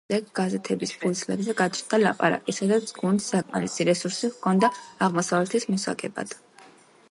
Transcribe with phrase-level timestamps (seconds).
[0.01, 4.73] ამ აყვანის შემდეგ გაზეთების ფურცლებზე გაჩნდა ლაპარაკი, სადაც გუნდს საკმარისი რესურსი ჰქონდა
[5.09, 6.37] აღმოსავლეთის მოსაგებად.